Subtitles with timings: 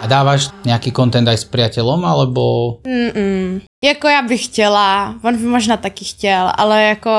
[0.00, 2.42] A dáváš nějaký content aj s priateľom, alebo...
[2.86, 3.60] Mm-mm.
[3.84, 7.10] Jako já bych chtěla, on by možná taky chtěl, ale jako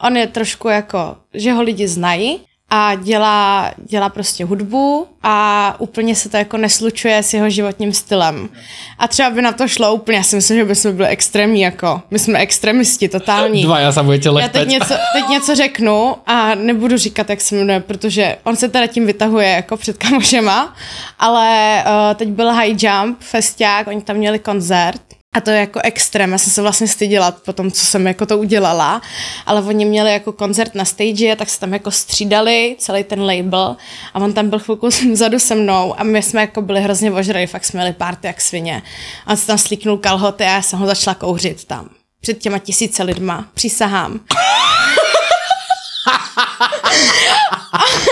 [0.00, 2.40] on je trošku jako, že ho lidi znají
[2.74, 8.48] a dělá, dělá prostě hudbu a úplně se to jako neslučuje s jeho životním stylem.
[8.98, 12.02] A třeba by na to šlo úplně, já si myslím, že bychom byli extrémní jako,
[12.10, 13.62] my jsme extremisti, totální.
[13.62, 17.54] Dva, já se budete Já teď něco, teď něco řeknu a nebudu říkat, jak se
[17.56, 20.74] jmenuje, protože on se teda tím vytahuje jako před kamošema,
[21.18, 25.80] ale uh, teď byl High Jump festiák, oni tam měli koncert a to je jako
[25.84, 29.02] extrém, já jsem se vlastně styděla po tom, co jsem jako to udělala,
[29.46, 33.76] ale oni měli jako koncert na stage, tak se tam jako střídali, celý ten label
[34.14, 37.46] a on tam byl chvilku vzadu se mnou a my jsme jako byli hrozně ožrali,
[37.46, 38.82] fakt jsme měli party jak svině.
[39.26, 41.88] A on se tam slíknul kalhoty a já jsem ho začala kouřit tam.
[42.20, 44.20] Před těma tisíce lidma, přísahám.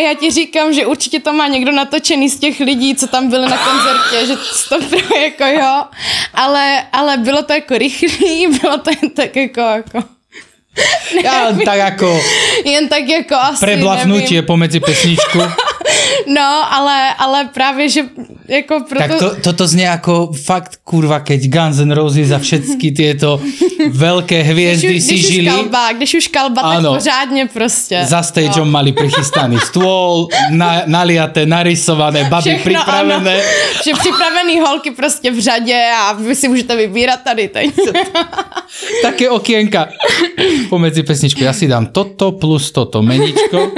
[0.00, 3.48] Já ti říkám, že určitě to má někdo natočený z těch lidí, co tam byli
[3.48, 4.34] na koncertě, že
[4.68, 5.84] to bylo jako jo,
[6.34, 9.98] ale, ale bylo to jako rychlý, bylo to jen tak jako, jako
[11.22, 12.08] Ja len tak ako
[12.64, 14.46] jen tak jako asi, nevím.
[14.46, 15.38] pomedzi pesničku.
[16.26, 18.00] No, ale, ale právě, že
[18.48, 19.08] jako proto...
[19.08, 23.40] Tak to, toto znie ako fakt kurva, keď Guns N' Roses a všetky tieto
[23.90, 25.48] veľké hviezdy když, si když žili.
[25.48, 26.92] už kalba, když už kalba, Ano.
[26.92, 28.04] tak pořádně prostě.
[28.08, 28.72] Za stageom No.
[28.72, 33.34] mali prichystaný stôl, na, naliaté, narysované, baby Všechno, pripravené.
[33.40, 33.48] Ano,
[33.84, 37.70] že připravený holky prostě v řadě a vy si můžete vybírat tady teď.
[39.02, 39.88] Také okienka
[40.68, 41.42] pomedzi pesničku.
[41.42, 43.70] Ja si dám toto plus toto meničko.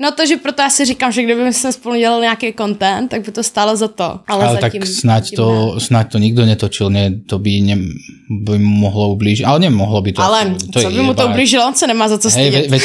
[0.00, 3.22] No to, že proto já si říkám, že kdyby jsme spolu dělali nějaký content, tak
[3.22, 4.20] by to stálo za to.
[4.26, 5.80] Ale, Ale tak zatím, snáď zatím to, ne.
[5.80, 7.76] snáď to nikto netočil, nie, to by, ne,
[8.42, 10.22] by mu mohlo ublížiť, ale nemohlo by to.
[10.22, 12.50] Ale asi, to co je by mu to ublížilo, on se nemá za co Hej,
[12.50, 12.70] stydět.
[12.70, 12.82] ve, veď,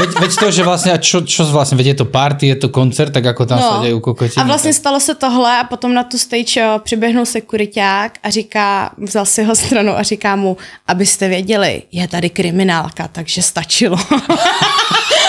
[0.00, 2.68] veď, veď, to, že vlastne, a čo, čo vlastne, veď je to party, je to
[2.72, 3.68] koncert, tak ako tam no.
[3.68, 4.40] sa dejú kokotiny.
[4.40, 4.80] a vlastně tak...
[4.80, 9.52] stalo se tohle a potom na tu stage přiběhnul sekuriták a říká, vzal si ho
[9.54, 10.56] stranu a říká mu,
[10.88, 13.96] abyste věděli, je tady kriminálka, takže stačilo.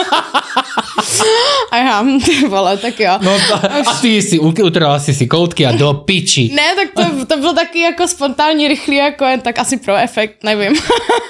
[1.70, 3.18] a já, ty vole, tak jo.
[3.20, 6.50] No ta, a ty si utrala si si koutky a do piči.
[6.54, 10.44] Ne, tak to, to bylo taky jako spontánní, rychlý, jako jen tak asi pro efekt,
[10.44, 10.72] nevím.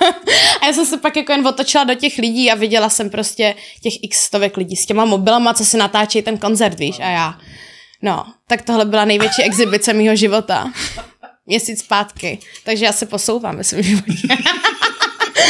[0.61, 3.55] a já jsem se pak jako jen otočila do těch lidí a viděla jsem prostě
[3.83, 7.39] těch x stovek lidí s těma mobilama, co si natáčejí ten koncert, víš, a já.
[8.03, 10.73] No, tak tohle byla největší exibice mýho života.
[11.47, 12.39] Měsíc zpátky.
[12.65, 14.29] Takže já se posouvám ve svém životě.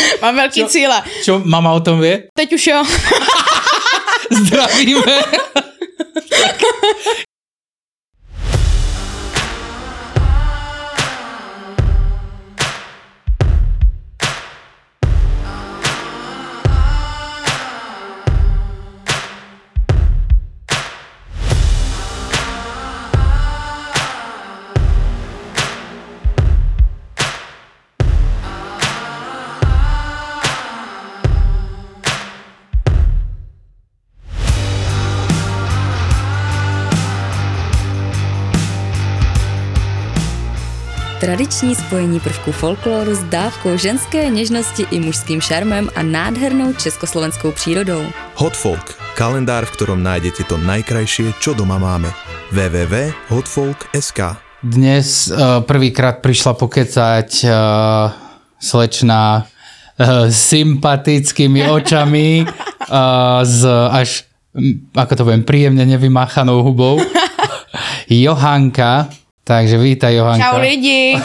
[0.22, 1.02] Mám velký cíle.
[1.24, 2.28] Čo mama o tom vie?
[2.34, 2.84] Teď už jo.
[4.30, 5.16] Zdravíme.
[41.30, 48.02] Tradiční spojení prvků folkloru s dávkou ženské něžnosti i mužským šarmem a nádhernou československou přírodou.
[48.34, 52.10] Hot Folk, kalendár, v ktorom nájdete to najkrajšie, čo doma máme.
[52.50, 57.54] www.hotfolk.sk Dnes uh, prvýkrát prišla pokecať uh,
[58.58, 66.98] slečna uh, sympatickými očami uh, s až, mm, ako to poviem, príjemne nevymáchanou hubou.
[68.10, 69.06] Johanka,
[69.50, 70.46] takže vítaj Johanka.
[70.46, 71.18] Čau lidi.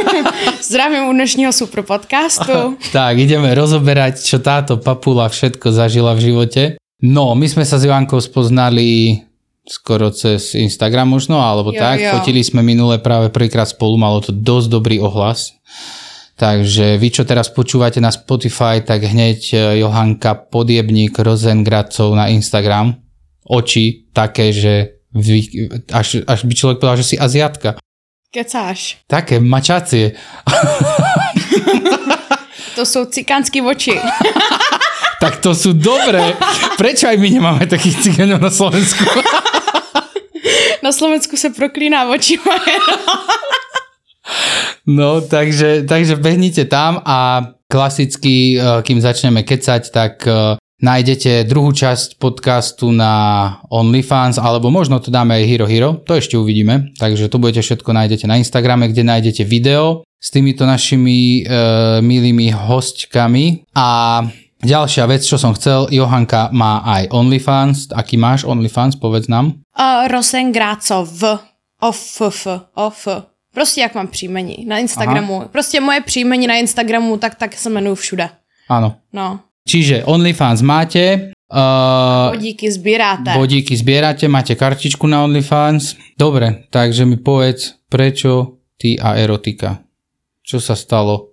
[0.68, 2.76] Zdravím u dnešního super podcastu.
[2.92, 6.62] Tak, ideme rozoberať, čo táto papula všetko zažila v živote.
[7.00, 9.16] No, my sme sa s Johankou spoznali
[9.64, 11.96] skoro cez Instagram možno, alebo Jo, tak.
[12.04, 12.12] jo.
[12.20, 15.56] Fotili sme minule práve prvýkrát spolu, malo to dosť dobrý ohlas.
[16.36, 22.96] Takže vy, čo teraz počúvate na Spotify, tak hneď e, Johanka Podjebník Rozengracov na Instagram.
[23.48, 24.99] Oči také, že
[25.92, 27.76] až, až by človek povedal, že si Aziatka.
[28.30, 29.02] Kecáš.
[29.10, 30.14] Také mačacie.
[32.80, 33.92] To jsou cikánský oči.
[35.20, 36.32] Tak to sú dobré.
[36.80, 39.04] Prečo aj my nemáme takých cigánov na Slovensku?
[40.80, 42.76] Na Slovensku se proklíná oči moje.
[44.88, 51.70] No, takže, takže behnite tam a klasicky, eh, kým začneme kecať, tak eh, nájdete druhú
[51.72, 56.92] časť podcastu na OnlyFans, alebo možno to dáme aj Hero Hero, to ešte uvidíme.
[56.96, 61.52] Takže to budete všetko nájdete na Instagrame, kde nájdete video s týmito našimi e,
[62.04, 63.64] milými hostkami.
[63.76, 64.20] A
[64.60, 67.92] ďalšia vec, čo som chcel, Johanka má aj OnlyFans.
[67.96, 69.56] Aký máš OnlyFans, povedz nám.
[69.72, 71.08] Uh, Rosengrácov.
[71.80, 72.46] Off, f,
[72.76, 73.08] off.
[73.54, 75.36] Prostě jak mám příjmení na Instagramu.
[75.36, 75.48] Aha.
[75.52, 78.28] Prostě moje příjmení na Instagramu, tak tak se jmenuju všude.
[78.70, 78.94] Áno.
[79.12, 79.49] No.
[79.68, 83.34] Čiže OnlyFans máte, uh, Bodíky sbíráte.
[83.36, 85.96] bodíky zbierate, máte kartičku na OnlyFans.
[86.18, 89.84] Dobre, takže mi povedz, prečo ty a erotika?
[90.42, 91.26] Čo sa stalo?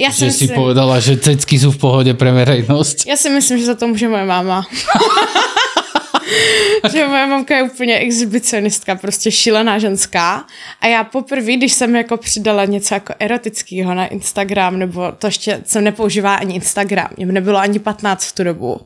[0.00, 3.04] Já si, Že si myslím, povedala, že cecky sú v pohode pre verejnosť.
[3.06, 4.64] já si myslím, že za to může moje máma.
[6.92, 10.44] že moje mamka je úplně exhibicionistka, prostě šílená ženská.
[10.80, 15.62] A já poprvé, když jsem jako přidala něco jako erotického na Instagram, nebo to ještě
[15.64, 18.80] jsem nepoužívala ani Instagram, mě nebylo ani 15 v tu dobu.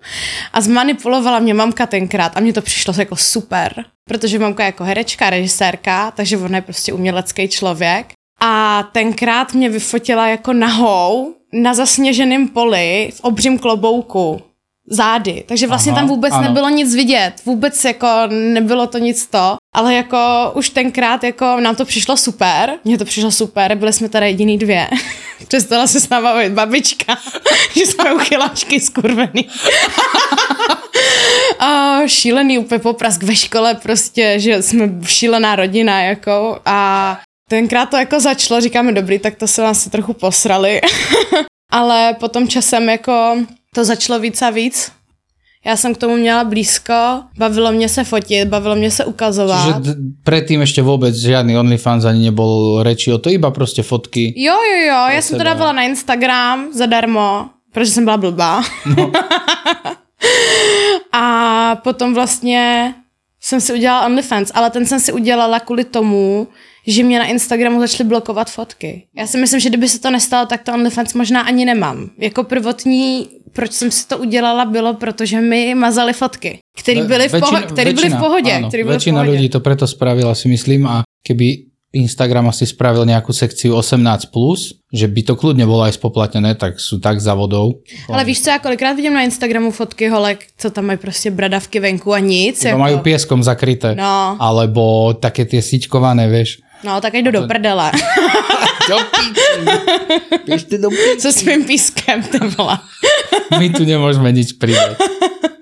[0.53, 4.85] A zmanipulovala mě mamka tenkrát a mně to přišlo jako super, protože mamka je jako
[4.85, 8.07] herečka, režisérka, takže ona je prostě umělecký člověk.
[8.41, 14.43] A tenkrát mě vyfotila jako nahou na zasněženém poli v obřím klobouku
[14.91, 15.45] zády.
[15.47, 16.43] Takže vlastně Aha, tam vůbec ano.
[16.43, 17.33] nebylo nic vidět.
[17.45, 19.57] Vůbec jako nebylo to nic to.
[19.75, 22.73] Ale jako už tenkrát jako nám to přišlo super.
[22.85, 23.75] Mně to přišlo super.
[23.75, 24.89] Byli jsme tady jediný dvě.
[25.49, 27.19] Přestala se s náma bavit babička,
[27.77, 29.49] že jsme uchyláčky skurvený.
[31.59, 37.21] A šílený úplně poprask ve škole prostě, že jsme šílená rodina jako a
[37.51, 40.81] tenkrát to jako začalo, říkáme dobrý, tak to se nás trochu posrali.
[41.75, 43.37] Ale potom časem jako
[43.75, 44.93] to začalo víc a víc.
[45.67, 49.65] Já jsem k tomu měla blízko, bavilo mě se fotit, bavilo mě se ukazovat.
[49.65, 49.97] Čiže d-
[50.61, 54.37] ešte vôbec žiadny OnlyFans ani nebol reči o to, iba proste fotky.
[54.37, 58.63] Jo, jo, jo, já jsem to dávala na Instagram zadarmo, protože jsem byla blbá.
[58.97, 59.09] No.
[61.13, 61.25] a
[61.83, 62.95] potom vlastně
[63.41, 66.47] jsem si udělala OnlyFans, ale ten jsem si udělala kvůli tomu,
[66.87, 69.05] že mě na Instagramu začaly blokovat fotky.
[69.17, 72.11] Já si myslím, že kdyby se to nestalo, tak to OnlyFans možná ani nemám.
[72.19, 77.33] Jako prvotní, proč jsem si to udělala, bylo, protože mi mazali fotky, které byly, v
[77.33, 78.53] poho- který byly v pohodě.
[78.53, 79.31] áno, který byly v väčšina pohodě.
[79.39, 84.75] ľudí to preto spravila, si myslím, a keby Instagram asi spravil nejakú sekciu 18+, plus,
[84.91, 87.87] že by to kľudne bolo aj spoplatnené, tak sú tak za vodou.
[88.11, 91.81] Ale víš co, já kolikrát vidím na Instagramu fotky holek, co tam mají prostě bradavky
[91.81, 92.61] venku a nic.
[92.61, 92.79] To jako...
[92.79, 93.95] majú pieskom zakryté.
[93.95, 94.37] No.
[94.43, 96.59] Alebo také tie siťkované, vieš.
[96.85, 97.93] No, tak jdu do prdele.
[98.89, 98.97] Do
[100.47, 100.89] Běžte do
[101.19, 102.79] Se svým pískem, ty vole.
[103.59, 105.01] My tu nemôžeme nič pridať.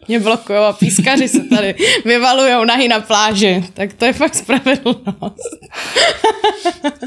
[0.09, 1.75] Mě blokujou a pískaři se tady
[2.05, 3.65] vyvalujou nahy na pláži.
[3.75, 5.55] Tak to je fakt spravedlnost.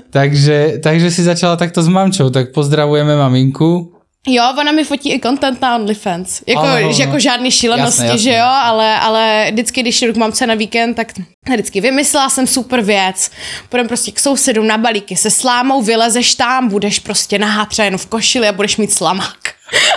[0.09, 3.94] Takže, takže si začala takto s mamčou, tak pozdravujeme maminku.
[4.27, 6.41] Jo, ona mi fotí i content na OnlyFans.
[6.47, 8.23] Jako, Ano, že jako žádný šílenosti, Jasné, jasné.
[8.23, 11.07] že jo, ale, ale vždycky, když jdu k mamce na víkend, tak
[11.53, 13.31] vždycky vymyslela jsem super věc.
[13.69, 17.97] Půjdeme prostě k sousedům na balíky se slámou, vylezeš tam, budeš prostě nahá třeba jenom
[17.97, 19.37] v košili a budeš mít slamák.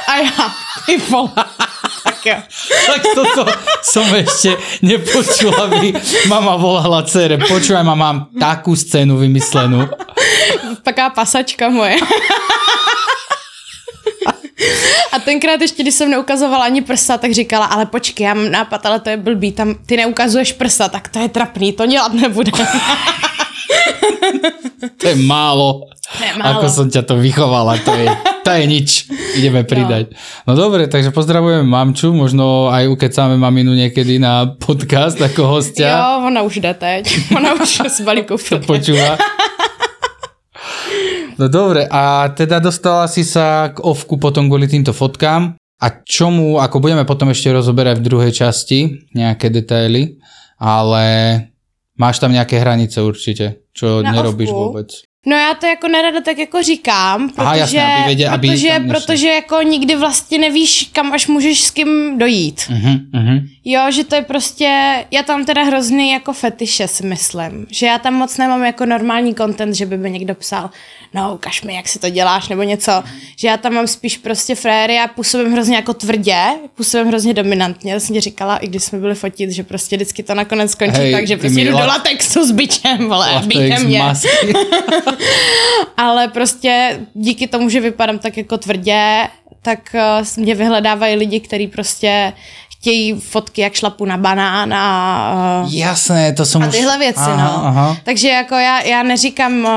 [0.09, 0.53] A já,
[0.87, 1.31] ty vole,
[2.05, 2.37] tak jo.
[2.87, 3.45] Tak toto
[3.85, 5.93] som ešte nepočul, aby
[6.29, 7.37] mama volala dcere.
[7.37, 9.89] Počúvaj, ma mám takú scénu vymyslenú.
[10.83, 12.01] Taká pasačka moje.
[15.13, 18.87] A tenkrát ještě, když jsem neukazovala ani prsa, tak říkala, ale počkej, já mám nápad,
[18.87, 22.53] ale to je blbý, tam ty neukazuješ prsa, tak to je trapný, to dělat nebude.
[24.97, 25.87] To je málo.
[26.19, 26.59] To je málo.
[26.59, 28.07] Ako som ťa to vychovala, to je,
[28.47, 28.89] to je nič.
[29.39, 30.15] Ideme pridať.
[30.47, 30.55] No.
[30.57, 35.99] dobre, takže pozdravujeme mamču, možno aj ukecáme maminu niekedy na podcast ako hostia.
[35.99, 37.05] Jo, ona už jde teď.
[37.37, 39.19] Ona už z balíku to počúva.
[41.39, 45.55] No dobre, a teda dostala si sa k ovku potom kvôli týmto fotkám.
[45.79, 50.19] A čomu, ako budeme potom ešte rozoberať v druhej časti, nejaké detaily,
[50.59, 51.05] ale
[51.95, 54.59] máš tam nejaké hranice určite, čo Na nerobíš ovku?
[54.75, 54.91] vôbec.
[55.27, 58.81] No já to jako nerada tak jako říkám, protože, Aha, jasně, aby věděl- aby protože,
[58.89, 62.61] protože jako nikdy vlastně nevíš, kam až můžeš s kým dojít.
[62.61, 63.43] Uh-huh, uh-huh.
[63.65, 64.69] Jo, že to je prostě,
[65.11, 69.35] já tam teda hrozný jako fetiše si myslím, že já tam moc nemám jako normální
[69.35, 70.71] content, že by mi někdo psal,
[71.15, 73.03] no ukaž mi, jak si to děláš, nebo něco.
[73.37, 76.43] Že já tam mám spíš prostě fréry a působím hrozně jako tvrdě,
[76.75, 77.93] působím hrozně dominantně.
[77.93, 80.99] Já jsem ti říkala, i když jsme byli fotit, že prostě vždycky to nakonec skončí
[81.01, 84.03] Hej, tak, že prostě jdu do la- latexu s bičem, vole, bíte mě.
[85.97, 89.29] Ale prostě díky tomu, že vypadám tak jako tvrdě,
[89.63, 92.33] tak uh, mě vyhledávají lidi, kteří prostě
[92.81, 94.85] chtějí fotky, jak šlapu na banán a,
[95.65, 96.75] uh, Jasné, to som a už...
[96.75, 97.67] tyhle věci, aha, no.
[97.67, 97.97] Aha.
[98.05, 99.71] Takže jako já, já neříkám, uh,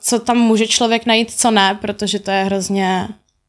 [0.00, 3.08] co tam může člověk najít, co ne, protože to je hrozně...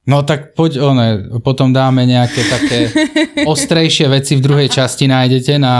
[0.09, 2.89] No tak poď, one, potom dáme nejaké také
[3.53, 5.75] ostrejšie veci v druhej časti nájdete na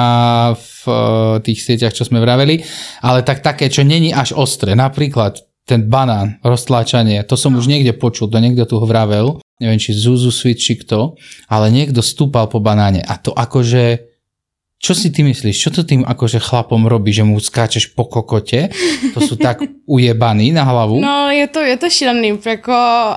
[0.53, 0.95] v eh,
[1.41, 2.61] tých sieťach, čo sme vraveli,
[3.01, 7.97] ale tak také, čo není až ostré, napríklad ten banán, roztláčanie, to som už niekde
[7.97, 11.19] počul, to niekto tu vravel, neviem, či Zuzu Switch, či kto,
[11.51, 13.03] ale niekto stúpal po banáne.
[13.03, 14.08] A to akože
[14.79, 18.71] čo si ty myslíš, čo to tým akože chlapom robí, že mu skáčeš po kokote?
[19.11, 21.03] To sú tak ujebaní na hlavu?
[21.03, 22.71] No, je to, je to šílený, jako,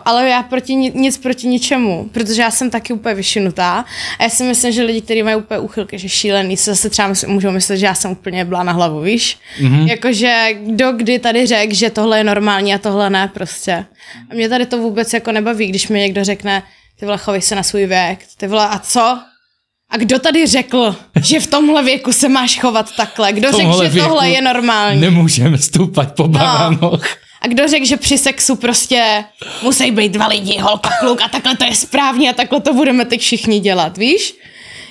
[0.04, 3.84] ale já proti, ni- nic proti ničemu, protože já jsem taky úplně vyšinutá
[4.18, 7.12] a já si myslím, že lidi, kteří mají úplně úchylky, že šílený, se zase třeba
[7.26, 9.38] můžou myslet, že já jsem úplně byla na hlavu, víš?
[9.62, 9.88] Mm-hmm.
[9.88, 13.84] Jakože kdo kdy tady řekl, že tohle je normální a tohle ne prostě.
[14.30, 16.62] A mě tady to vůbec jako nebaví, když mi někdo řekne,
[16.98, 19.18] ty vole, chovej se na svůj věk, ty vole, a co?
[19.92, 23.32] A kdo tady řekl, že v tomhle věku se máš chovat takhle?
[23.32, 25.00] Kdo řekl, že tohle je normální?
[25.00, 27.04] Nemůžeme stúpať po banánoch.
[27.40, 29.24] A kdo řekl, že při sexu prostě
[29.62, 33.04] musí být dva lidi, holka, kluk a takhle to je správně a takhle to budeme
[33.04, 34.34] teď všichni dělat, víš?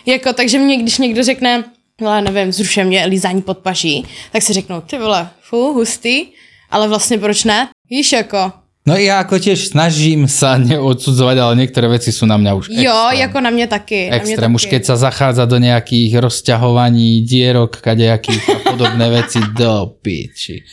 [0.05, 1.63] Jako, takže mě, když někdo řekne,
[2.01, 6.25] no nevím, zrušuje mě lízání pod paží, tak si řeknou, ty vole, fú, hustý,
[6.69, 7.69] ale vlastně proč ne?
[7.89, 12.51] Víš, jako, No ja ako tiež snažím sa neodsudzovať, ale niektoré veci sú na mňa
[12.57, 13.19] už jo, extrém.
[13.21, 14.09] jako na mě taky.
[14.09, 14.69] mě Extrém, už taky.
[14.73, 20.65] keď sa zachádza do nejakých rozťahovaní dierok, kadejakých a podobné veci, do piči.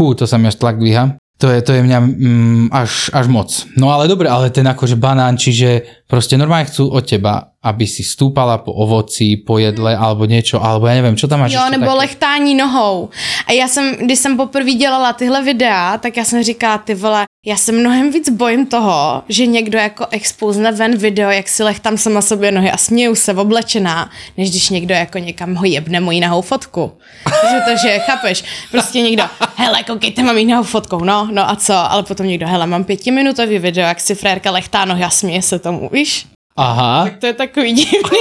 [0.00, 1.20] Hú, to sa mi až tlak dvíha.
[1.36, 3.52] To je, to je mňa mm, až, až moc.
[3.76, 8.06] No ale dobre, ale ten akože banán, čiže proste normálne chcú od teba, aby si
[8.06, 11.90] stúpala po ovoci, po jedle, alebo niečo, alebo ja neviem, čo tam máš Jo, nebo
[11.90, 11.98] také?
[11.98, 13.08] lechtání nohou.
[13.46, 17.24] A já jsem, když jsem poprvé dělala tyhle videa, tak já jsem říkala, ty vole,
[17.46, 21.98] já se mnohem víc bojím toho, že někdo jako expouzne ven video, jak si lechtám
[21.98, 26.20] sama sobě nohy a směju se oblečená, než když někdo jako někam ho jebne mojí
[26.20, 26.92] nahou fotku.
[27.24, 29.24] Takže to, že chápeš, prostě někdo,
[29.56, 33.58] hele, koukejte, mám jinou fotkou, no, no a co, ale potom někdo, hele, mám pětiminutový
[33.58, 36.26] video, jak si frérka lechtá nohy a směje se tomu, víš?
[36.56, 38.18] Aha, To je takový divný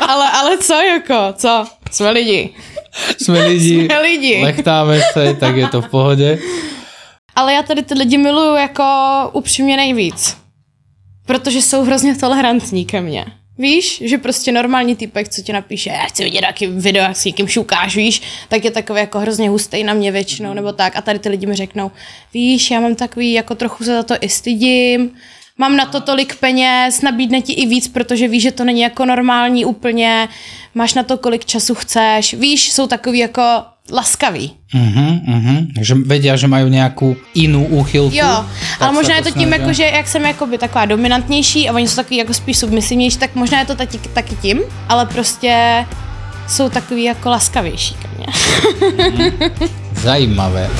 [0.00, 1.64] ale, ale co jako, co?
[1.90, 2.54] Jsme lidi.
[3.22, 4.40] sme lidi, Jsme lidi.
[4.48, 6.38] lechtáme se, tak je to v pohode.
[7.36, 8.84] Ale já tady ty lidi miluju jako
[9.32, 10.36] upřímně nejvíc.
[11.26, 13.24] Protože jsou hrozně tolerantní ke mně.
[13.58, 17.24] Víš, že prostě normální typek, co ti napíše, já chci vidět jaký video, jak s
[17.24, 20.96] někým šukáš, víš, tak je takový jako hrozně hustý na mě většinou, nebo tak.
[20.96, 21.90] A tady ty lidi mi řeknou,
[22.34, 25.10] víš, já mám takový, jako trochu se za to i stydím,
[25.62, 29.06] mám na to tolik peněz, nabídne ti i víc, protože víš, že to není jako
[29.06, 30.28] normální úplně,
[30.74, 34.52] máš na to kolik času chceš, víš, jsou takový jako laskaví.
[34.74, 35.58] Uh-huh, uh-huh.
[35.78, 38.14] Že vedia, že majú nejakú inú úchylku.
[38.14, 38.46] Jo,
[38.78, 41.96] ale možná je to tím, jako, že jak jsem jakoby taková dominantnější a oni jsou
[41.96, 45.84] takový jako spíš submisivnější, tak možná je to taky, taky tím, ale prostě
[46.48, 48.26] jsou takový jako laskavější ke mně.
[49.92, 50.70] Zajímavé.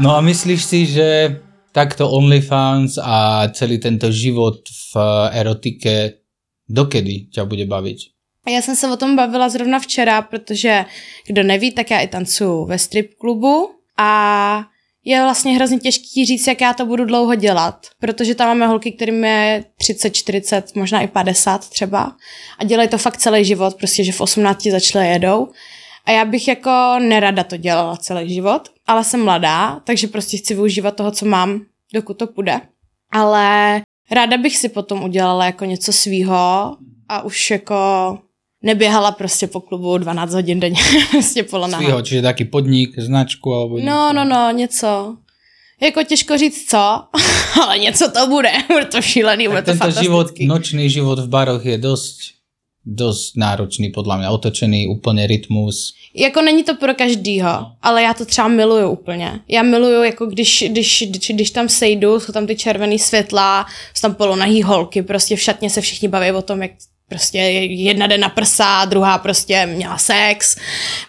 [0.00, 1.36] No a myslíš si, že
[1.76, 4.96] takto OnlyFans a celý tento život v
[5.36, 6.24] erotike
[6.64, 7.98] dokedy ťa bude baviť?
[8.46, 10.84] A já jsem se o tom bavila zrovna včera, protože
[11.26, 14.62] kdo neví, tak já i tancuju ve strip klubu a
[15.04, 18.92] je vlastně hrozně těžký říct, jak já to budu dlouho dělat, protože tam máme holky,
[18.92, 22.16] kterým je 30, 40, možná i 50 třeba
[22.58, 25.48] a dělají to fakt celý život, prostě, že v 18 začali jedou.
[26.04, 30.54] A já bych jako nerada to dělala celý život, ale jsem mladá, takže prostě chci
[30.54, 31.60] využívat toho, co mám,
[31.94, 32.60] dokud to půjde.
[33.12, 33.80] Ale
[34.10, 36.76] ráda bych si potom udělala jako něco svýho
[37.08, 37.74] a už jako
[38.62, 40.80] neběhala prostě po klubu 12 hodin denně,
[41.10, 41.82] prostě polonaha.
[41.82, 45.16] Svýho, čiže taký podnik, značku alebo No, no, no, něco.
[45.82, 46.78] Jako těžko říct co,
[47.62, 50.46] ale něco to bude, bude to šílený, bude Tak to tento život, fantastický.
[50.46, 52.20] nočný život v baroch je dosť,
[52.86, 55.92] dosť náročný podľa mňa, otočený úplne rytmus.
[56.14, 59.40] Jako není to pro každýho, ale já to třeba miluju úplně.
[59.48, 64.00] Já miluju, jako když, když, když, když tam sejdu, jsou tam ty červený světla, jsou
[64.02, 66.70] tam polonahý holky, prostě v šatně se všichni baví o tom, jak
[67.10, 70.56] prostě jedna jde na prsa, druhá prostě měla sex.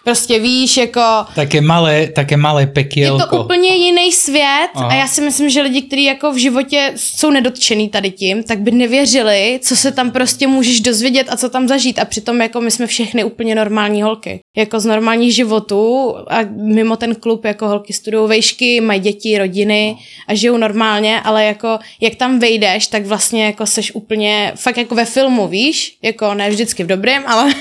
[0.04, 1.00] Prostě víš, jako...
[1.34, 3.26] Také malé, také malé Je pekielko.
[3.36, 4.88] to úplně jiný svět Aha.
[4.88, 8.60] a já si myslím, že lidi, kteří jako v životě jsou nedotčený tady tím, tak
[8.60, 11.98] by nevěřili, co se tam prostě můžeš dozvědět a co tam zažít.
[11.98, 14.40] A přitom jako my jsme všechny úplně normální holky.
[14.56, 19.96] Jako z normálních životů a mimo ten klub jako holky studují vejšky, mají děti, rodiny
[20.28, 24.94] a žijou normálně, ale jako jak tam vejdeš, tak vlastně jako seš úplně fakt jako
[24.94, 25.98] ve filmu, víš?
[26.02, 27.54] Jako ne vždycky v dobrém, ale,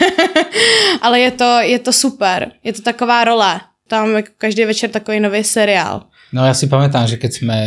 [1.01, 2.51] ale je, to, je to super.
[2.63, 3.62] Je to taková role.
[3.88, 6.01] Tam jako každý večer takový nový seriál.
[6.31, 7.57] No ja si pamätám, že keď sme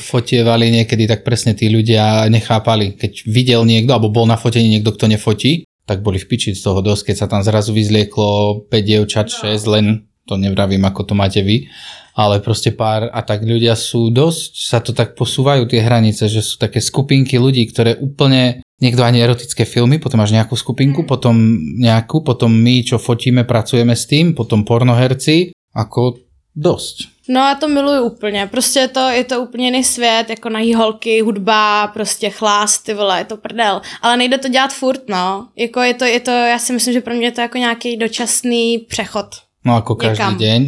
[0.00, 2.96] fotievali niekedy, tak presne tí ľudia nechápali.
[2.96, 6.64] Keď videl niekto, alebo bol na fotení niekto, kto nefotí, tak boli v piči z
[6.64, 11.14] toho dosť, keď sa tam zrazu vyzlieklo 5 dievčat, 6, len to nevravím, ako to
[11.14, 11.68] máte vy,
[12.16, 16.40] ale proste pár a tak ľudia sú dosť, sa to tak posúvajú tie hranice, že
[16.40, 21.36] sú také skupinky ľudí, ktoré úplne niekto ani erotické filmy, potom máš nejakú skupinku, potom
[21.76, 26.23] nejakú, potom my, čo fotíme, pracujeme s tým, potom pornoherci, ako
[26.56, 26.96] dosť.
[27.28, 28.46] No a to miluju úplně.
[28.46, 32.94] Prostě je to, je to úplně jiný svět, jako nahý holky, hudba, prostě chlást, ty
[32.94, 33.82] vole, je to prdel.
[34.02, 35.48] Ale nejde to dělat furt, no.
[35.56, 37.96] Jako je to, je to, já si myslím, že pro mě je to jako nějaký
[37.96, 39.26] dočasný přechod.
[39.64, 40.36] No ako každý Niekam.
[40.38, 40.60] deň,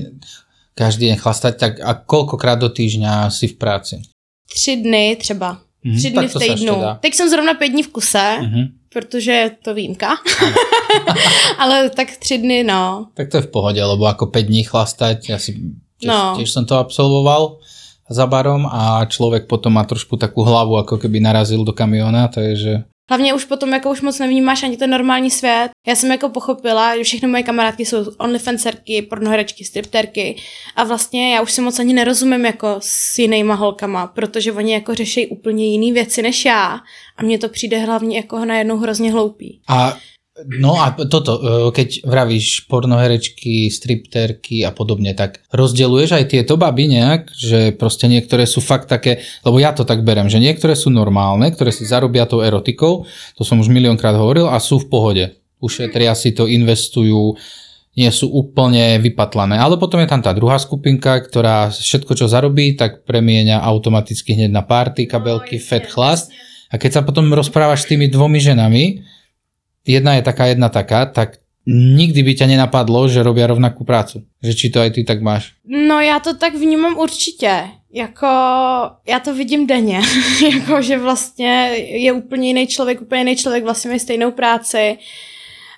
[0.74, 4.00] každý deň chlastať, tak a koľkokrát do týždňa si v práci?
[4.48, 5.60] Tři dny třeba.
[5.84, 6.76] Mhm, Tři dny v týdnu.
[7.00, 8.64] Teď jsem zrovna pět dní v kuse, Mhm.
[8.88, 10.16] Protože je to výjimka.
[11.58, 13.06] Ale tak tři dny, no.
[13.14, 15.52] Tak to je v pohode, lebo ako 5 dní chlastať, ja si
[16.00, 16.36] tiež, No.
[16.36, 17.58] tiež som to absolvoval
[18.06, 22.84] za barom a človek potom má trošku takú hlavu, ako keby narazil do kamiona, takže
[23.10, 25.70] Hlavně už potom jako už moc nevnímáš ani ten normální svět.
[25.86, 30.36] Já jsem jako pochopila, že všechny moje kamarádky jsou onlyfancerky, pornoherečky, stripterky
[30.76, 34.94] a vlastně já už si moc ani nerozumím jako s jinýma holkama, protože oni jako
[34.94, 36.80] řeší úplně jiný věci než já
[37.16, 39.60] a mně to přijde hlavně jako najednou hrozně hloupý.
[39.68, 39.96] A
[40.44, 41.40] no a toto, e,
[41.72, 48.44] keď vravíš pornoherečky, stripterky a podobne, tak rozdeluješ aj tieto baby nejak, že proste niektoré
[48.44, 52.28] sú fakt také, lebo ja to tak berem, že niektoré sú normálne, ktoré si zarobia
[52.28, 55.24] tou erotikou, to som už miliónkrát hovoril, a sú v pohode.
[55.56, 57.40] Ušetria si to, investujú,
[57.96, 59.56] nie sú úplne vypatlané.
[59.56, 64.52] Ale potom je tam tá druhá skupinka, ktorá všetko, čo zarobí, tak premieňa automaticky hneď
[64.52, 66.28] na party, kabelky, fat chlast.
[66.68, 69.00] A keď sa potom rozprávaš s tými dvomi ženami,
[69.86, 74.22] jedna je taká, jedna taká, tak nikdy by ťa nenapadlo, že robia rovnakú prácu.
[74.38, 75.58] Že či to aj ty tak máš.
[75.66, 77.64] No já to tak vnímám určitě.
[77.92, 78.26] Jako,
[79.08, 80.00] já to vidím denně.
[80.54, 84.98] jako, že vlastně je úplně jiný člověk, úplně jiný člověk, vlastně má stejnou práci.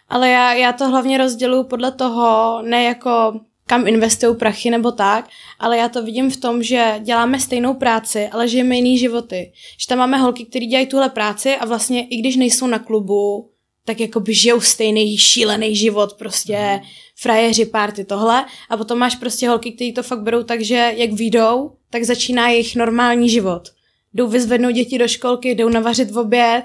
[0.09, 5.29] Ale já, já to hlavně rozděluju podle toho, ne jako kam investují prachy nebo tak,
[5.59, 9.53] ale já to vidím v tom, že děláme stejnou práci, ale žijeme jiný životy.
[9.79, 13.51] Že tam máme holky, které dělají tuhle práci a vlastně i když nejsou na klubu,
[13.89, 16.81] tak jako by žijou stejný šílený život, prostě
[17.17, 18.45] frajeři, party, tohle.
[18.71, 22.49] A potom máš prostě holky, kteří to fakt berou tak, že jak vyjdou, tak začíná
[22.49, 23.69] jejich normální život.
[24.15, 26.65] Jdou vyzvednout děti do školky, jdou navařit v oběd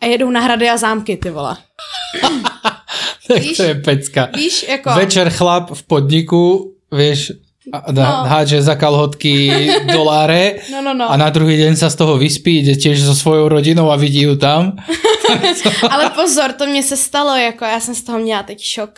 [0.00, 1.56] a jedou na hrady a zámky, ty vole.
[3.28, 3.56] Tak Víš?
[3.56, 4.28] to je pecka.
[4.36, 4.90] Víš, jako...
[4.90, 7.32] Večer chlap v podniku, vieš,
[7.72, 8.28] a dá, No.
[8.28, 9.50] hádže za kalhotky
[9.92, 11.10] doláre No, no, no.
[11.10, 14.22] a na druhý deň sa z toho vyspí, ide tiež so svojou rodinou a vidí
[14.26, 14.76] ju tam.
[15.90, 18.90] Ale pozor, to mě se stalo, jako já jsem z toho měla teď šok.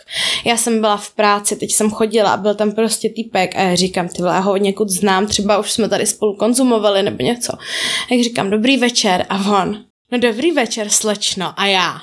[0.45, 3.75] Já jsem byla v práci, teď jsem chodila a byl tam prostě týpek a já
[3.75, 7.53] říkám, ty vole, já ho někud znám, třeba už jsme tady spolu konzumovali nebo něco.
[8.11, 9.77] A říkám, dobrý večer a on,
[10.11, 12.01] no dobrý večer, slečno a já.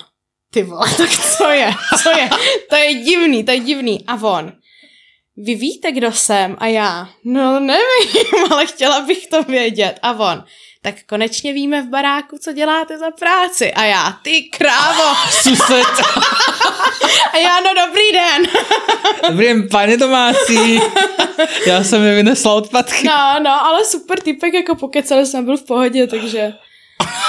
[0.52, 1.70] Ty vole, tak co je,
[2.02, 2.28] co je,
[2.70, 4.52] to je divný, to je divný a on.
[5.44, 6.56] Vy víte, kdo jsem?
[6.58, 9.98] A já, no nevím, ale chtěla bych to vědět.
[10.02, 10.44] A on,
[10.82, 13.72] tak konečně víme v baráku, co děláte za práci.
[13.72, 15.14] A já, ty krávo.
[15.30, 15.86] Sused.
[17.32, 18.46] A já, no dobrý den.
[19.30, 20.80] Dobrý den, pane domácí.
[21.66, 23.06] Já jsem mi vynesla odpadky.
[23.06, 26.52] No, no, ale super typek, jako pokecali jsme, byl v pohodě, takže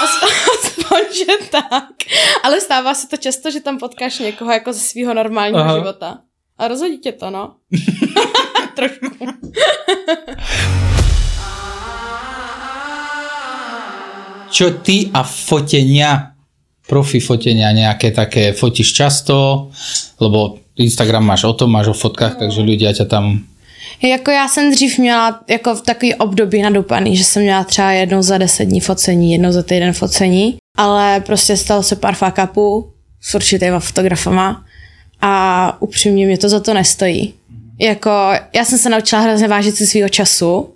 [0.02, 0.30] as-
[0.64, 1.84] aspoň, že tak.
[2.42, 5.60] Ale stává se to často, že tam potkáš někoho jako ze svého normálního.
[5.60, 5.74] Aha.
[5.78, 6.18] života.
[6.62, 7.50] A rozhodí tě to, no.
[8.76, 9.06] Trošku.
[14.50, 16.38] Čo ty a fotenia,
[16.86, 19.68] profi fotenia nejaké také, fotíš často,
[20.20, 23.42] lebo Instagram máš o tom, máš o fotkách, takže ľudia ťa tam...
[24.02, 28.22] Jako já jsem dřív měla jako v takový období nadupaný, že jsem měla třeba jednou
[28.22, 32.92] za deset dní focení, jednou za týden focení, ale prostě stalo se pár fuck upů
[33.20, 34.64] s určitýma fotografama
[35.22, 37.34] a upřímně mě to za to nestojí.
[37.78, 38.10] Jako,
[38.52, 40.68] já jsem se naučila hrozně vážit si svýho času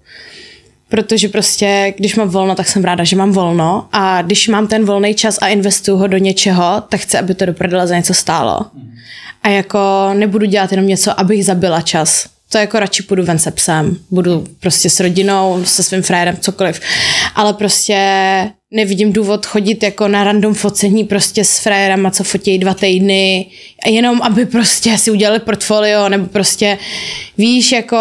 [0.89, 4.85] protože prostě, když mám volno, tak jsem ráda, že mám volno a když mám ten
[4.85, 7.55] volný čas a investuju ho do něčeho, tak chci, aby to do
[7.87, 8.61] za něco stálo.
[9.43, 9.79] A jako
[10.15, 12.36] nebudu dělat jenom něco, abych zabila čas.
[12.51, 16.81] To jako radši půjdu ven se psem, budu prostě s rodinou, se svým frérem, cokoliv.
[17.35, 17.97] Ale prostě
[18.71, 23.47] nevidím důvod chodit jako na random focení prostě s frérem a co fotí dva týdny
[23.87, 26.79] jenom aby prostě si udělali portfolio nebo prostě
[27.39, 27.99] víš jako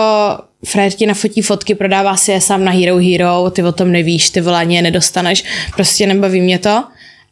[0.66, 4.30] frér ti nafotí fotky, prodává si je sám na Hero Hero, ty o tom nevíš,
[4.30, 5.44] ty volání je nedostaneš,
[5.76, 6.84] prostě nebaví mě to.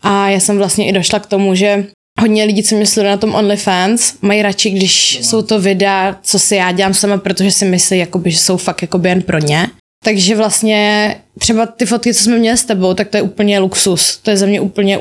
[0.01, 1.85] A já jsem vlastně i došla k tomu, že
[2.21, 6.39] hodně lidí, co mě sledují na tom OnlyFans, mají radši, když jsou to videa, co
[6.39, 9.67] si já dělám sama, protože si myslí, jakoby, že jsou fakt jakoby jen pro ně.
[10.03, 14.17] Takže vlastně třeba ty fotky, co jsme měli s tebou, tak to je úplně luxus.
[14.17, 14.99] To je za mě úplně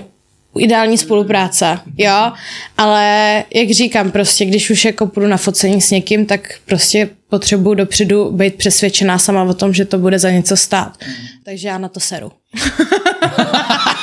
[0.58, 2.32] ideální spolupráce, jo,
[2.78, 7.74] ale jak říkám, prostě když už jako půjdu na focení s někým, tak prostě potřebuji
[7.74, 10.98] dopředu být přesvědčená sama o tom, že to bude za něco stát.
[11.44, 12.32] Takže já na to seru.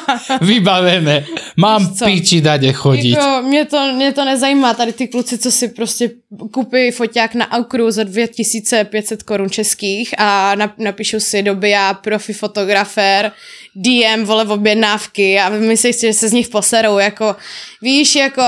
[0.40, 1.26] Vybavené.
[1.56, 2.04] Mám Co?
[2.04, 3.10] piči dať chodit.
[3.10, 6.10] Jako, mě, to, mě to nezajímá, tady ty kluci, co si prostě
[6.52, 12.32] kupí foťák na Aukru za 2500 korun českých a nap, napíšu si doby já profi
[12.32, 13.32] fotografér,
[13.76, 17.36] DM, vole, v objednávky a myslíš si, že se z nich poserou, jako,
[17.82, 18.42] víš, jako,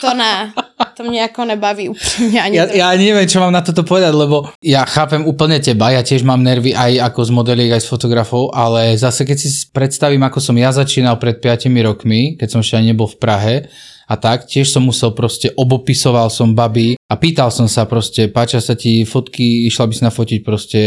[0.00, 0.52] to ne,
[0.96, 2.78] to mě jako nebaví upřímně ani Ja, trochu.
[2.78, 6.40] ja neviem, čo mám na toto povedať, lebo ja chápem úplne teba, ja tiež mám
[6.40, 10.54] nervy aj ako z modeliek, aj z fotografov, ale zase keď si predstavím, ako som
[10.54, 13.56] ja začínal pred 5 rokmi, keď som ešte ani nebol v Prahe,
[14.04, 18.60] a tak, tiež som musel proste, obopisoval som baby a pýtal som sa proste, páčia
[18.60, 20.80] sa ti fotky, išla by si nafotiť proste,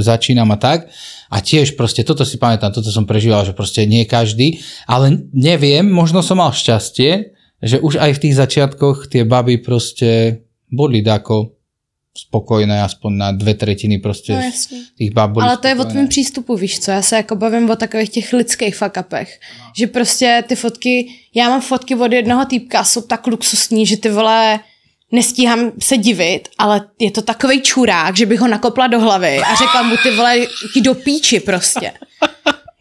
[0.00, 0.88] začínam a tak.
[1.28, 5.84] A tiež proste, toto si pamätám, toto som prežíval, že proste nie každý, ale neviem,
[5.84, 11.50] možno som mal šťastie, že už aj v tých začiatkoch tie baby proste boli dáko
[12.18, 14.40] spokojné, aspoň na dve tretiny prostě No,
[14.72, 15.92] no, tých bab boli Ale to je o spokojné.
[15.92, 19.40] tvém přístupu, víš co, já se jako bavím o takových těch lidských fakapech,
[19.78, 24.10] že prostě ty fotky, já mám fotky od jednoho týpka, jsou tak luxusní, že ty
[24.10, 24.60] vole,
[25.12, 29.54] nestíhám se divit, ale je to takový čurák, že bych ho nakopla do hlavy a
[29.54, 31.92] řekla mu ty vole, ti do píči prostě.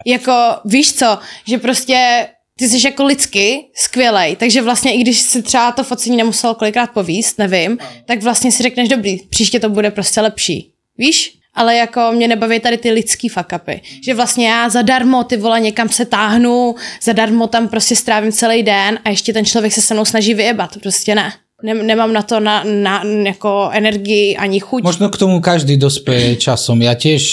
[0.05, 1.17] Jako, víš co,
[1.47, 2.27] že prostě
[2.59, 6.89] ty jsi jako lidsky skvělej, takže vlastně i když si třeba to focení nemusel kolikrát
[6.93, 10.71] povíst, nevím, tak vlastně si řekneš, dobrý, příště to bude prostě lepší.
[10.97, 11.33] Víš?
[11.55, 13.81] Ale jako mě nebaví tady ty lidský fakapy.
[14.05, 18.99] Že vlastně já zadarmo ty vole někam se táhnu, zadarmo tam prostě strávím celý den
[19.05, 20.77] a ještě ten člověk se se mnou snaží vyjebat.
[20.81, 21.33] Prostě ne.
[21.63, 24.83] Nem, nemám na to na, na, jako energii ani chuť.
[24.83, 26.81] Možno k tomu každý dospeje časom.
[26.81, 27.23] Ja tiež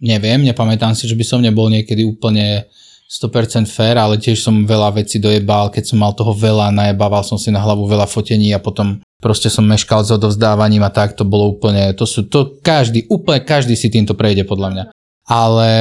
[0.00, 2.64] neviem, nepamätám si, že by som nebol niekedy úplne
[3.06, 7.38] 100% fair, ale tiež som veľa vecí dojebal, keď som mal toho veľa, najebával som
[7.38, 11.22] si na hlavu veľa fotení a potom proste som meškal s odovzdávaním a tak, to
[11.22, 14.84] bolo úplne, to sú, to každý, úplne každý si týmto prejde podľa mňa.
[15.26, 15.72] Ale,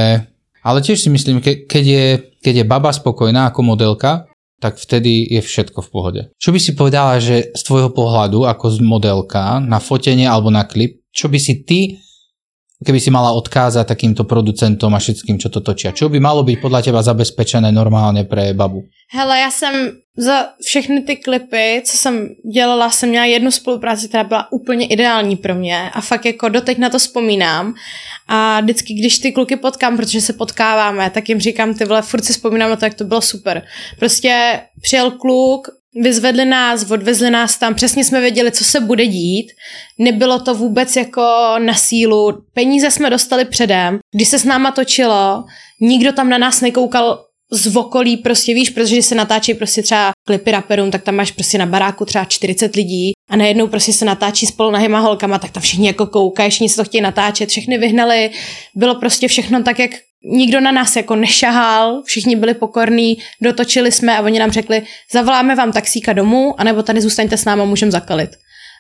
[0.61, 2.05] ale tiež si myslím, ke, keď, je,
[2.45, 4.29] keď je baba spokojná ako modelka,
[4.61, 6.21] tak vtedy je všetko v pohode.
[6.39, 10.63] Čo by si povedala, že z tvojho pohľadu ako z modelka na fotenie alebo na
[10.63, 11.99] klip, čo by si ty,
[12.85, 16.57] keby si mala odkázať takýmto producentom a všetkým, čo to točia, čo by malo byť
[16.61, 18.85] podľa teba zabezpečené normálne pre babu?
[19.09, 24.23] Hele, já jsem za všechny ty klipy, co jsem dělala, jsem měla jednu spolupráci, která
[24.23, 27.73] byla úplně ideální pro mě a fakt jako doteď na to vzpomínám
[28.27, 32.25] a vždycky, když ty kluky potkám, protože se potkáváme, tak jim říkám, ty vole, furt
[32.25, 33.63] si vzpomínám na to, jak to bylo super.
[33.99, 35.67] Prostě přijel kluk,
[36.03, 39.51] vyzvedli nás, odvezli nás tam, přesně jsme věděli, co se bude dít,
[39.99, 41.21] nebylo to vůbec jako
[41.57, 45.43] na sílu, peníze jsme dostali předem, když se s náma točilo,
[45.81, 50.51] nikdo tam na nás nekoukal z okolí, prostě víš, protože se natáčí prostě třeba klipy
[50.51, 54.45] raperům, tak tam máš prostě na baráku třeba 40 lidí a najednou prostě se natáčí
[54.45, 58.31] spolu nahýma holkama, tak tam všichni jako koukají, všichni se to chtějí natáčet, všechny vyhnali,
[58.75, 59.91] bylo prostě všechno tak, jak
[60.23, 65.55] nikdo na nás jako nešahal, všichni byli pokorní, dotočili jsme a oni nám řekli, zavoláme
[65.55, 68.29] vám taxíka domů, anebo tady zůstaňte s náma, můžeme zakalit.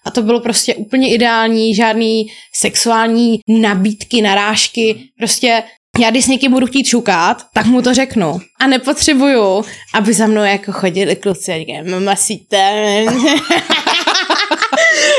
[0.05, 5.63] A to bylo prostě úplně ideální, žádný sexuální nabídky, narážky, prostě
[5.99, 8.39] já když s někým budu chtít šukat, tak mu to řeknu.
[8.59, 13.05] A nepotřebuju, aby za mnou jako chodili kluci a říkají, mama síte.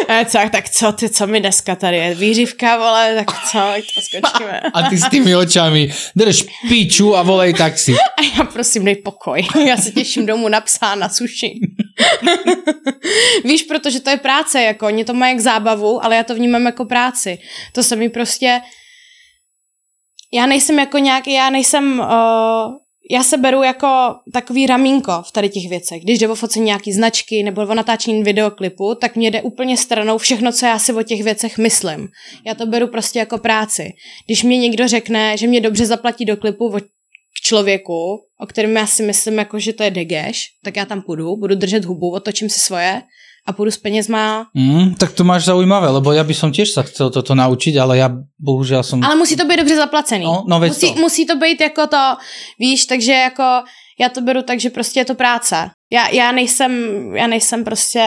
[0.08, 2.14] A co, tak co ty, co mi dneska tady je?
[2.14, 3.58] Výřivka, vole, tak co,
[3.94, 4.60] to skočíme.
[4.74, 7.92] A ty s tými očami drž piču a volej taxi.
[8.18, 9.46] A já prosím, dej pokoj.
[9.66, 11.60] Já se těším domů na psa, na suši.
[13.44, 16.66] Víš, protože to je práce, jako oni to mají jak zábavu, ale já to vnímám
[16.66, 17.38] jako práci.
[17.72, 18.60] To se mi prostě...
[20.32, 21.98] Já nejsem jako nějaký, já nejsem...
[21.98, 26.02] Uh, já se beru jako takový ramínko v tady těch věcech.
[26.02, 30.18] Když jde o focení nějaký značky nebo o natáčení videoklipu, tak mě jde úplně stranou
[30.18, 32.08] všechno, co já si o těch věcech myslím.
[32.46, 33.92] Já to beru prostě jako práci.
[34.26, 36.82] Když mě někdo řekne, že mě dobře zaplatí do klipu od
[37.42, 41.36] člověku, o kterém já si myslím, jako, že to je degeš, tak já tam půjdu,
[41.36, 43.02] budu držet hubu, otočím si svoje
[43.46, 44.46] a půjdu s penězma.
[44.54, 48.02] Mm, tak to máš zaujímavé, lebo ja by som tiež sa chcel toto naučiť, ale
[48.02, 48.10] ja
[48.42, 48.98] bohužiaľ som...
[48.98, 50.24] Ale musí to být dobře zaplacený.
[50.24, 51.00] No, no musí, to.
[51.00, 52.04] musí to být jako to,
[52.58, 53.62] víš, takže jako
[54.00, 55.70] já to beru tak, že prostě je to práce.
[55.92, 56.72] Já, já nejsem,
[57.16, 58.02] já nejsem prostě,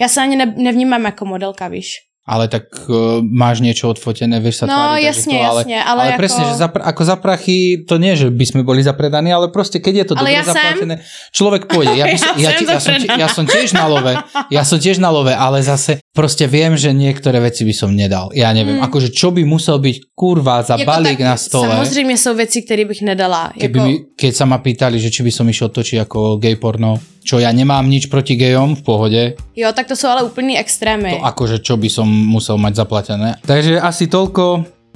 [0.00, 1.88] já se ani ne, nevnímám jako modelka, víš.
[2.26, 5.86] Ale tak uh, máš niečo odfotené, vieš sa No, tváriť, jasne, to, ale, jasne, ale
[5.86, 9.30] ale ako- presne, že za, ako za prachy, to nie, že by sme boli zapredaní,
[9.30, 10.50] ale proste keď je to Ale dobre ja sem.
[10.50, 10.94] zaplatené,
[11.30, 11.94] človek pôjde.
[11.94, 14.10] Ja, by som, Ja ja, sem ja, som, ja som tiež na love,
[14.50, 18.34] ja som tiež na love, ale zase proste viem, že niektoré veci by som nedal.
[18.34, 18.84] Ja neviem, Hmm.
[18.84, 21.70] akože čo by musel byť kurva za balík na stole.
[21.70, 23.54] Samozřejmě jsou věci, které bych nedala.
[23.54, 26.58] Keby jako, mi, keď sa ma pýtali, že či by som išiel točiť ako gay
[26.58, 29.22] porno, čo ja nemám nič proti gejom, v pohode,
[29.58, 31.10] Jo, tak to jsou ale úplný extrémy.
[31.18, 33.34] to akože čo by som musel mať zaplatené.
[33.42, 34.44] Takže asi toľko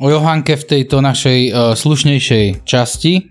[0.01, 3.29] o Johanke v tejto našej uh, slušnejšej časti.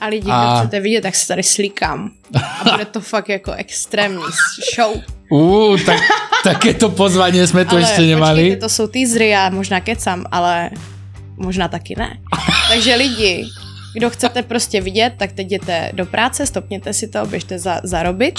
[0.00, 0.58] A lidi, A- a...
[0.60, 2.10] chcete vidět, tak se tady slíkám.
[2.36, 4.22] A bude to fakt jako extrémní
[4.76, 4.92] show.
[5.32, 5.98] Uú, tak,
[6.46, 8.42] takéto pozvanie sme tu ale ešte nemali.
[8.54, 10.70] počkejte, to jsou teasery, já možná kecam, ale
[11.36, 12.20] možná taky ne.
[12.70, 13.50] Takže lidi,
[13.96, 18.36] kdo chcete prostě vidět, tak teď jděte do práce, stopněte si to, běžte za, zarobit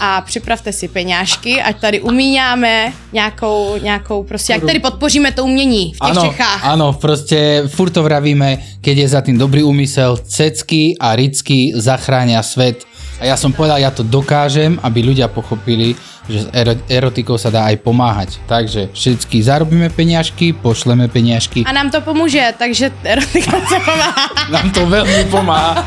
[0.00, 5.92] a připravte si peňážky, ať tady umíňáme nějakou, nějakou prostě, jak tady podpoříme to umění
[5.92, 6.64] v těch Áno, Čechách.
[6.64, 12.42] áno, proste furt to vravíme, keď je za tým dobrý úmysel, cecky a ricky zachránia
[12.42, 12.88] svet.
[13.22, 15.94] A ja som povedal, ja to dokážem, aby ľudia pochopili,
[16.26, 18.42] že s ero- erotikou sa dá aj pomáhať.
[18.44, 24.26] Takže všetky zarobíme peniažky, pošleme peniažky, A nám to pomůže, takže erotika se pomáhá.
[24.50, 25.86] nám to veľmi pomáha.